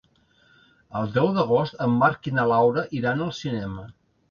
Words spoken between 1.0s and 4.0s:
deu d'agost en Marc i na Laura iran al cinema.